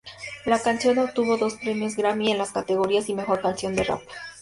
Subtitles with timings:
[0.47, 4.01] La canción obtuvo dos premios Grammy en las categorías y mejor canción de rap.